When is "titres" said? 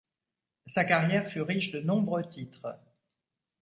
2.27-2.79